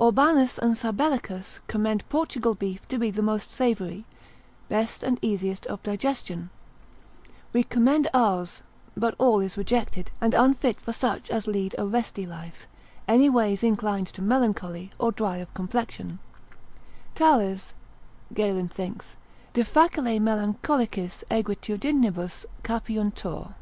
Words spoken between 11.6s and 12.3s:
a resty